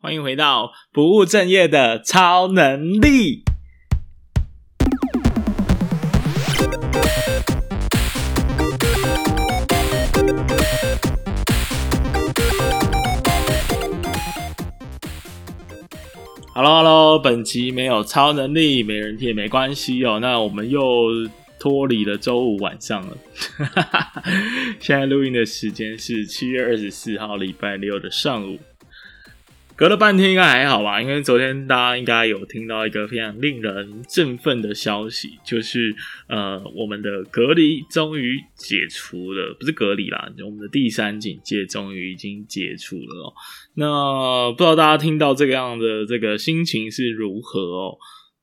[0.00, 3.42] 欢迎回到不务正业的超能力。
[16.54, 20.20] Hello，Hello，本集没有超能力，没人听也没关系哦。
[20.20, 20.80] 那我们又
[21.58, 23.16] 脱离了周五晚上了。
[24.78, 28.60] 现在录音的时间是七月二十四号礼拜六的上午。
[29.78, 35.94] 隔了半天应该还好吧，因为昨天大家应该有听到一个非常令人振奋的消息，就是
[36.26, 43.34] 呃，我们的隔离终于解除了，不是隔离啦，我们的第三警戒终于已经解除了喔。
[43.74, 47.98] 那不知道大家听到这个样的这个心情是如何喔？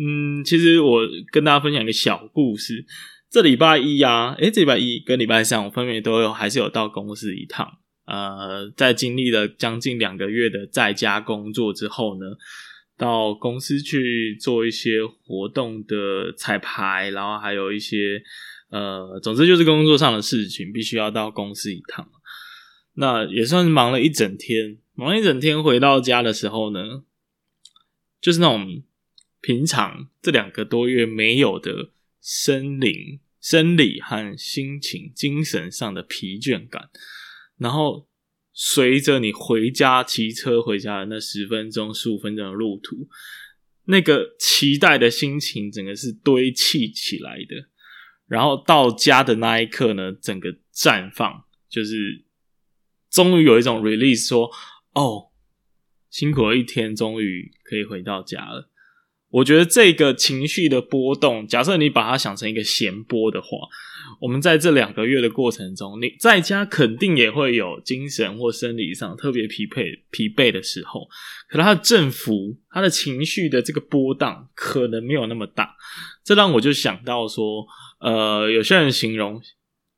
[0.00, 2.84] 嗯，其实我跟大家分享一个小故事。
[3.30, 7.78] 这礼拜一啊，诶，这礼拜一跟礼拜三我分别都有，还是有到公司一趟。
[8.10, 12.26] 呃，在经历了将近两个月的在家工作之后呢，
[12.96, 18.20] 到公司去做一些活动的彩排，然后还有一些
[18.70, 22.10] 呃，总之就是工作上的事情，必须要到公司一趟。
[22.94, 27.04] 那也算是忙了一整天，忙一整天回到家的时候呢，
[28.20, 28.82] 就是那种
[29.40, 31.90] 平常这两个多月没有的
[32.20, 36.90] 生灵、生理和心情、精神上的疲倦感。
[37.56, 38.08] 然后
[38.52, 43.08] 随着你回家骑车回家的那十分钟、十五分钟的路途，
[43.84, 47.68] 那个期待的心情整个是堆砌起来的。
[48.26, 52.24] 然后到家的那一刻呢，整个绽放，就是
[53.10, 54.50] 终于有一种 release，说
[54.94, 55.30] ：“哦，
[56.10, 58.70] 辛苦了一天，终于可以回到家了。”
[59.30, 63.48] 我觉得这个情绪的波动，假设你把它想成一个弦波的话，
[64.20, 71.08] 我们在这两个月的过程中，你在家肯定也会有精神或生理上特别疲惫、疲惫的时候，
[71.48, 75.76] 可能它的振幅、它的情绪的这个波荡可能没有那么大。
[76.24, 77.64] 这让我就想到说，
[78.00, 79.40] 呃，有些人形容。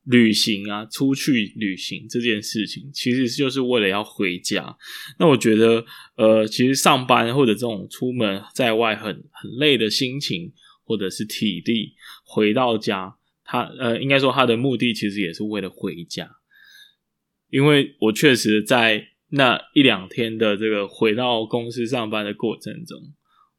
[0.04, 4.76] 旅行啊，出去旅行这件事情，其实就是为了要回家。
[5.18, 5.84] 那我觉得，
[6.16, 10.52] 呃，其实上班或者这种出门在外很很累的心情，
[10.84, 16.28] 或者是体力，回到家，他呃，应该说他的目的其实也是为了回家。
[17.50, 22.98] 因为我确实在那一两天的这个回到公司上班的过程中，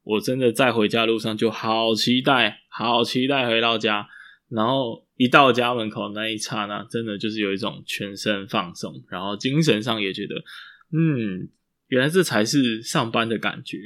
[0.03, 4.07] 我真的在回家路上就好期待，好期待回到家。
[4.49, 10.35] 然后一到家门口那一刹那，真的就是有一种全身放松，然后精神上也觉得，
[10.91, 11.49] 嗯，
[11.87, 13.77] 原来这才是上班的感觉。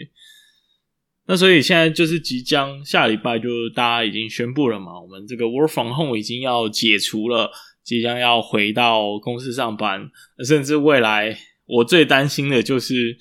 [1.28, 7.52] 那所以现在就是即将下礼拜，就大家已经宣布了嘛，我们这个 Work from Home 已经要解除了，
[7.84, 10.10] 即将要回到公司上班，
[10.46, 13.18] 甚至未来我最担心的就是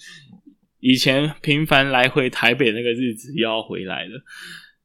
[0.78, 4.22] 以前频繁来回台北那个日子又要回来了。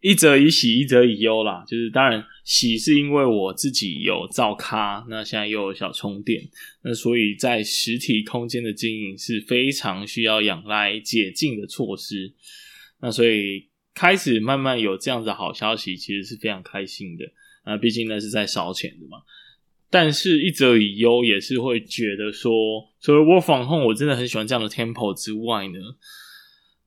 [0.01, 1.63] 一则以喜，一则以忧啦。
[1.67, 6.41] 就是当然，喜是因为我自己有造咖，那现在又有小充电，
[6.83, 12.33] 那所以在实体空间的经营是非常需要仰赖解禁的措施。
[12.99, 17.25] 那所以开始慢慢有这样子好消息，其实是非常开心的。
[17.63, 19.19] 那毕竟那是在烧钱的嘛。
[19.91, 22.51] 但是，一则以忧，也是会觉得说，
[22.99, 25.77] 除了 Work from Home，我真的很喜欢这样的 tempo 之外呢，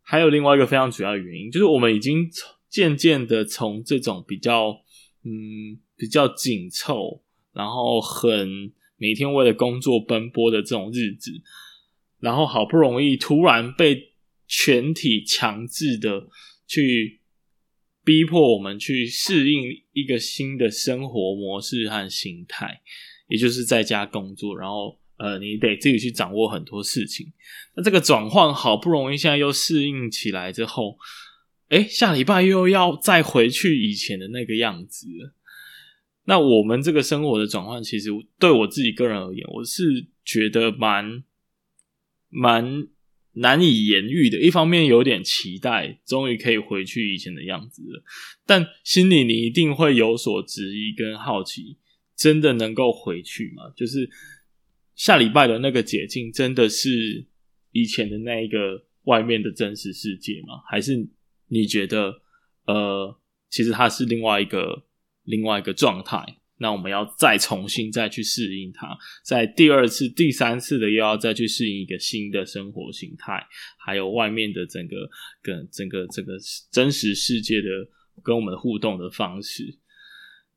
[0.02, 2.53] 还有另外一个非常主要的原因，就是我们已经从。
[2.74, 4.82] 渐渐的，从这种比较
[5.22, 11.30] 嗯比较紧凑，然后很每天为了工作奔波的这种日子，
[12.18, 14.14] 然后好不容易突然被
[14.48, 16.26] 全体强制的
[16.66, 17.20] 去
[18.04, 22.82] 逼迫我们去适应一个新的生活模式和形态，
[23.28, 27.32] 也就是在家工作，然后呃你得自己去掌握很多事情。
[27.76, 30.98] 那这个转换好不容易现在又适应起来之后。
[31.68, 35.06] 诶，下礼拜又要再回去以前的那个样子。
[36.26, 41.24] 那我们这个生活的转换，其实对我自己个人而言，我是觉得蛮
[42.28, 42.86] 蛮
[43.32, 44.38] 难以言喻的。
[44.40, 48.02] 一方面有点期待，终于可以回去以前的样子了，
[48.46, 51.78] 但心里你一定会有所质疑跟好奇：
[52.16, 53.70] 真的能够回去吗？
[53.76, 54.08] 就是
[54.94, 57.26] 下礼拜的那个解禁，真的是
[57.72, 60.60] 以前的那一个外面的真实世界吗？
[60.70, 61.08] 还是？
[61.54, 62.20] 你觉得，
[62.66, 63.16] 呃，
[63.48, 64.82] 其实它是另外一个
[65.22, 73.46] 另外一个状态，那我们要再重新再去适应它，在第二次、第三次的又要再去适应一个新的生活形态，
[73.78, 74.96] 还有外面的整个
[75.40, 76.32] 跟整个这个
[76.72, 77.68] 真实世界的
[78.24, 79.78] 跟我们互动的方式，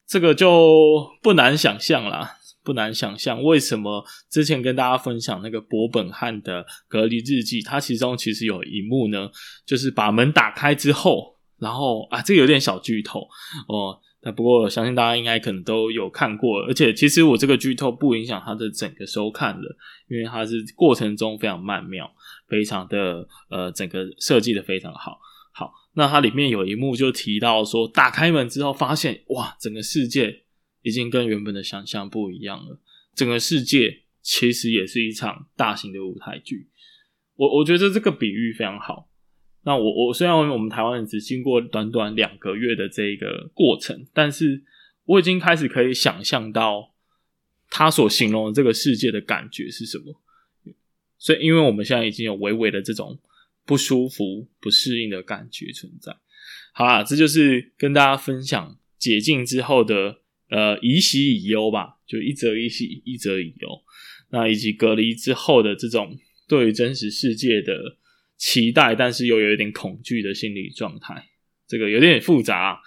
[0.07, 2.37] 这个就不难想象啦。
[2.67, 9.29] 不难想象为什么之前跟大家分享那个博本汉的隔离日记，它其中其实有一幕呢，
[9.65, 13.21] 就是把门打开之后，然后啊，这个有点小剧透
[13.69, 13.97] 哦。
[14.21, 19.67] 那不过相信大家应该可能都有看过，而且其实我这个剧透不影响它的整个收看的，
[20.09, 22.11] 因为它是过程中非常曼妙，
[22.49, 25.17] 非常的呃，整个设计的非常好。
[25.53, 30.43] 好，那它里面有一幕就提到说，打开门之后发现哇，整个世界。
[30.87, 32.79] 已经跟原本的想象不一样了。
[33.13, 36.69] 整个世界其实也是一场大型的舞台剧。
[37.35, 39.09] 我我觉得这个比喻非常好。
[39.63, 44.63] 那我我虽然我们台湾人只经过短短两个月的这一个过程，但是
[45.03, 46.93] 我已经开始可以想象到
[47.69, 50.21] 他所形容的这个世界的感觉是什么。
[51.17, 53.19] 所以，因为我们现在已经有微微的这种
[53.65, 56.15] 不舒服、不适应的感觉存在。
[56.71, 60.21] 好啦，这就是跟大家分享解禁之后的。
[60.49, 63.69] 呃，以喜以忧吧，就一则以喜，一则以忧。
[64.29, 66.17] 那以及隔离之后的这种
[66.47, 67.97] 对于真实世界的
[68.37, 71.29] 期待，但是又有一点恐惧的心理状态，
[71.67, 72.77] 这个有点复杂啊。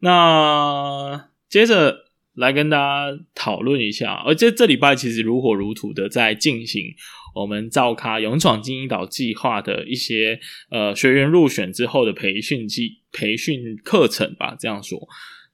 [0.00, 6.94] 那接着来跟大家讨论一下，而且这礼拜其实如火如荼的在进行
[7.34, 10.40] 我们造咖勇闯金鹰岛计划的一些
[10.70, 15.06] 呃学员入选之后的培训计培训课程吧，这样说。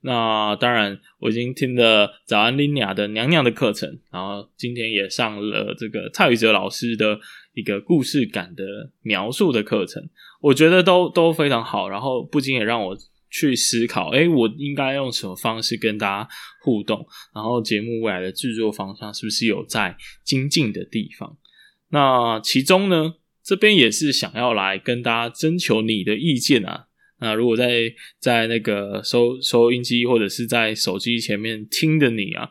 [0.07, 7.19] 那当然，我已经听了早安拎娘的娘娘的课程，然后今天也上了这个蔡宇哲老师的
[7.55, 8.65] 一个故事感的
[9.03, 10.09] 描述的课程，
[10.41, 12.97] 我觉得都都非常好，然后不禁也让我
[13.29, 16.29] 去思考，诶，我应该用什么方式跟大家
[16.63, 17.05] 互动，
[17.35, 21.37] 然后节目未来的制作方向是不是有在精进的地方？
[21.91, 26.87] 那其中呢，这边也是想要来跟大家征求你的意见啊。
[27.19, 32.47] 那如果在在那个收收音机或者是在手机前面听的你啊，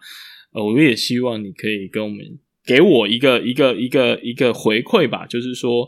[0.53, 2.17] 呃，我也希望你可以跟我们
[2.65, 5.87] 给我一个一个一个一个回馈吧，就是说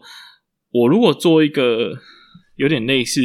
[0.71, 1.97] 我如果做一个
[2.55, 3.21] 有点类似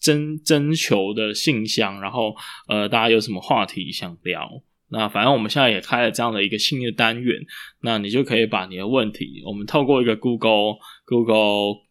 [0.00, 2.34] 征征求的信箱，然后
[2.66, 4.48] 呃，大家有什么话题想聊，
[4.88, 7.36] 那反正我们现在也开了这样的一个新的单元，
[7.82, 11.82] 那你就可以把你的问题，我们透过一个 Google Google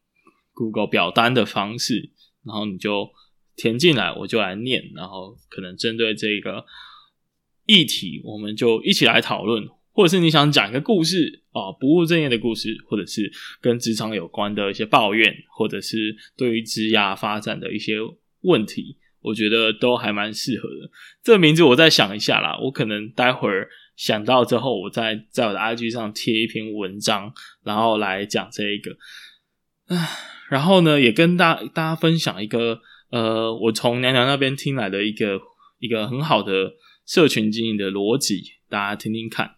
[0.53, 2.09] Google 表单的方式。
[2.45, 3.09] 然后你就
[3.55, 6.65] 填进来，我就来念，然后可能针对这个
[7.65, 13.31] 议题，我们就一起来讨论，或者是你想讲一个故事啊，不务正业的故事，或者是
[13.61, 17.97] 跟职场有关的一些抱怨，或者是对于职涯发展的一些
[18.41, 20.89] 问题，我觉得都还蛮适合的。
[21.23, 27.31] 这个名字我再想一下啦，我可能待会儿想到之后，我再在我的 IG 上贴一篇文章，
[27.63, 28.97] 然后来讲这一个。
[29.87, 30.09] 唉，
[30.49, 32.79] 然后呢，也跟大大家分享一个，
[33.11, 35.39] 呃，我从娘娘那边听来的一个
[35.79, 36.73] 一个很好的
[37.05, 39.55] 社群经营的逻辑，大家听听看。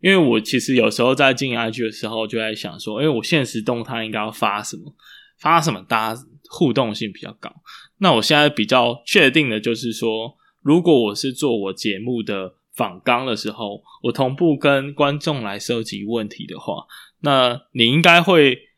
[0.00, 4.94] 因为我其实有时候在经营 IG 的时候，就在想说，哎我现实动态应该要发什么，
[5.38, 7.52] 发什么，大家互动性比较高。
[7.98, 16.86] 那我现在比较确定的就是说，如果我是做我节目的访纲的时候，我同步跟观众来收集问题的话，
[17.20, 18.69] 那你应该会。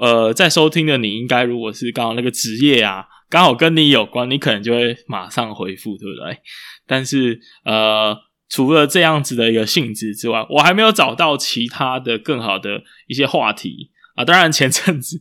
[0.00, 6.38] 呃，在收听的你应该，如果是刚好那个职业啊，刚好跟你有关，你可能就会马上回复，对不对？
[6.86, 8.16] 但是，呃，
[8.48, 14.24] 除了这样子的一个性质之外，我还没有找到其他的更好的一些话题啊。
[14.24, 15.20] 当然，前阵子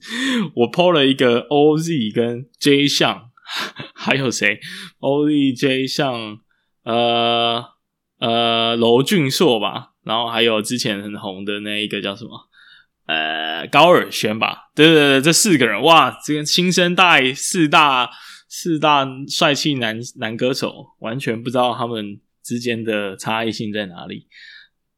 [0.56, 3.30] 我 po 了一个 OZ 跟 J 项，
[3.94, 4.60] 还有谁
[5.02, 6.40] ？OZ J 项，
[6.84, 7.64] 呃
[8.20, 12.49] 呃，娄俊硕吧，然后还有之前很红的那一个叫什么？
[13.10, 18.08] 呃，高尔宣吧，对对对，这四个人，哇，这个新生代四大
[18.48, 24.28] 四大帅气男男歌手，完全不知道他们之间的差异性在哪里。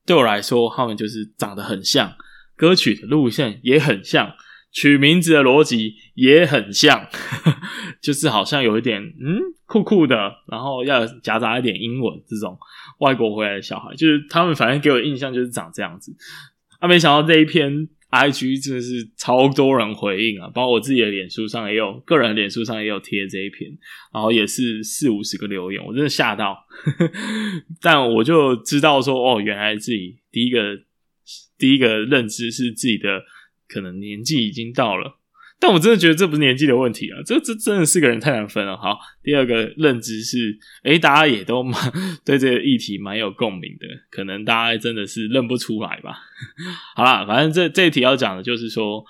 [0.06, 2.14] 对我来说，他们就是长得很像，
[2.58, 4.34] 歌曲的路线也很像，
[4.74, 7.08] 取名字的逻辑也很像，
[8.04, 12.60] 就是好像有一点嗯酷酷的，然后要夹杂一点英文，这种
[13.00, 16.14] 外国回来的小孩，就是他们，反正给我印象就是长这样子。
[16.80, 17.88] 啊、没想到这一篇。
[18.12, 23.72] IG 真的是超多人回应啊，包括我自己的脸书上也有，个人脸书上也有贴这一篇，
[24.14, 26.58] 然后也是四五十个留言，我真的吓到。
[27.82, 30.82] 但我就知道说，哦，原来自己第一个
[31.58, 33.24] 第一个认知是自己的
[33.68, 35.21] 可能年纪已经到了。
[35.62, 38.76] 但我真的觉得这不是年纪的问题啊，这这真的是个人太难分了。
[38.76, 41.80] 好，第二个认知是，诶，大家也都蛮
[42.26, 46.18] 对这个议题蛮有共鸣的，可能大家真的是认不出来吧。
[46.98, 49.06] 好啦，反正这这一题要讲的就是说，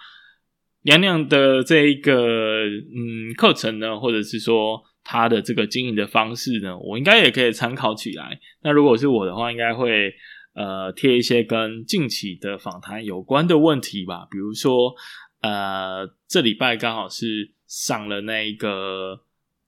[0.82, 8.38] 娘娘的这一个嗯课程呢，或者是说她的这个经营的方式呢，我应该也可以参考起来。
[8.62, 10.14] 那如果是我的话，应该会
[10.54, 14.94] 呃贴一些跟近期的访谈有关的问题吧，比如说
[15.42, 19.22] 呃这礼拜刚好是上了那一个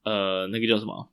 [0.04, 1.12] 呃那个叫什么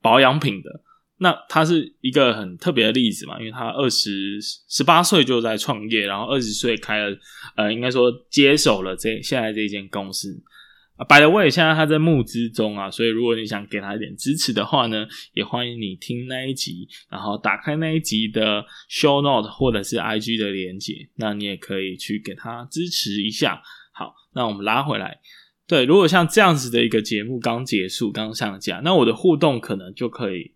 [0.00, 0.82] 保养品的。
[1.18, 7.16] 那他是一个很特别的例子嘛，因为他二十十八岁就在创业，然后二十岁开了，
[7.54, 10.42] 呃，应该说接手了这现在这间公司
[10.96, 11.04] 啊。
[11.04, 23.62] By the way，现在他在募资中啊，所以如果你想给他一点支持的话呢，也欢迎你听那一集，然后打开那一集的 show note 或者是 IG 的连接，那你也可以去给他支持一下。
[23.92, 25.20] 好，那我们拉回来，
[25.66, 30.54] 对，如果像这样子的一个节目刚结束刚上架，那我的互动可能就可以。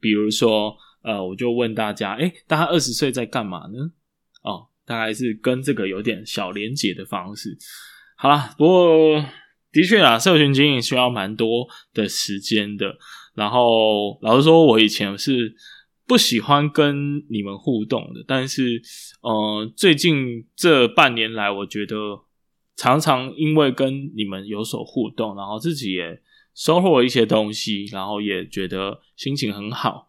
[0.00, 3.92] 比如说，呃，我就问大家，诶，大家二十岁在干嘛呢？
[4.42, 7.56] 哦，大概是跟这个有点小连结的方式。
[8.16, 9.24] 好啦，不过
[9.72, 12.96] 的确啊，社群经营需要蛮多的时间的。
[13.34, 15.56] 然后老实说，我以前是
[16.06, 18.82] 不喜欢跟你们互动的，但是，
[19.22, 22.20] 呃，最近这半年来，我觉得
[22.76, 26.22] 常常因为跟你们有所互动，然后自己也。
[26.54, 30.06] 收获了一些东西，然后也觉得心情很好，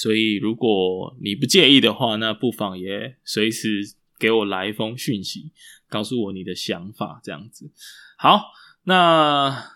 [0.00, 3.80] 所以如果你不介意的话，那不妨也随时
[4.16, 5.50] 给我来一封讯息，
[5.88, 7.72] 告诉我你的想法，这样子。
[8.16, 8.40] 好，
[8.84, 9.73] 那